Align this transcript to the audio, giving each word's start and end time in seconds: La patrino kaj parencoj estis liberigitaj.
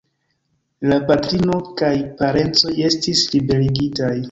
La 0.91 0.97
patrino 1.11 1.59
kaj 1.83 1.93
parencoj 2.23 2.75
estis 2.89 3.25
liberigitaj. 3.37 4.13